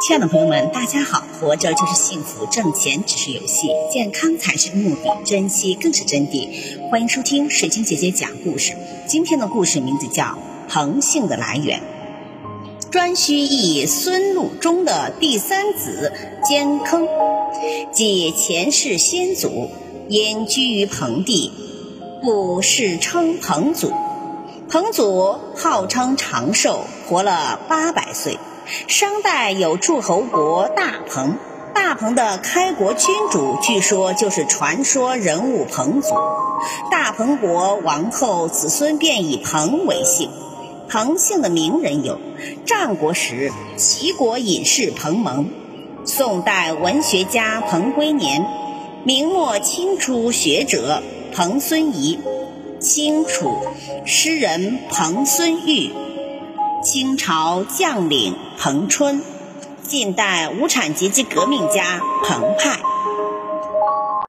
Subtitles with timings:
[0.00, 1.24] 亲爱的朋友们，大家好！
[1.40, 6.48] 活着就是幸福，挣钱只是游戏，健康才是目的，珍惜更是真谛。
[6.88, 8.74] 欢迎收听水晶姐姐讲故事。
[9.08, 10.24] 今天的故事名字叫
[10.68, 11.82] 《恒姓的来源》。
[12.92, 16.12] 颛顼义孙禄中的第三子
[16.44, 17.08] 坚坑，
[17.92, 19.68] 即前世先祖，
[20.08, 21.50] 因居于彭地，
[22.22, 23.92] 故世称彭祖。
[24.70, 28.38] 彭祖号称长寿，活了八百岁。
[28.86, 31.38] 商代有诸侯国大彭，
[31.74, 36.14] 大彭的开国君主据说就是传说人物彭祖。
[36.90, 40.30] 大彭国王后子孙便以彭为姓。
[40.86, 42.20] 彭姓的名人有：
[42.66, 45.50] 战国时齐国隐士彭蒙，
[46.04, 48.46] 宋代文学家彭归年，
[49.04, 51.02] 明末清初学者
[51.34, 52.18] 彭孙仪，
[52.80, 53.56] 清楚
[54.04, 55.90] 诗人彭孙玉。
[56.82, 59.20] 清朝将领彭春，
[59.82, 62.80] 近代无产阶级革命家彭湃。